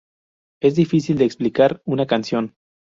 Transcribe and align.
Es 0.63 0.73
difícil 0.75 1.19
de 1.19 1.25
explicar 1.25 1.83
una 1.85 2.07
canción. 2.07 2.55